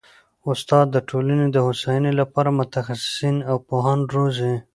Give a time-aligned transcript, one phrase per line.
[0.51, 4.55] استاد د ټولني د هوسايني لپاره متخصصین او پوهان روزي.